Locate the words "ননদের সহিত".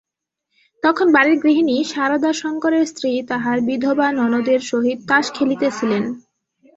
4.11-4.99